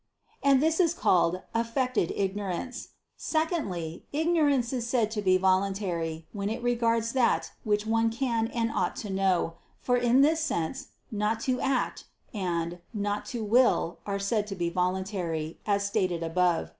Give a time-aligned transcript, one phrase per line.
[0.41, 6.63] And this is called "affected ignorance." Secondly, ignorance is said to be voluntary, when it
[6.63, 11.59] regards that which one can and ought to know: for in this sense "not to
[11.61, 16.69] act" and "not to will" are said to be voluntary, as stated above (A.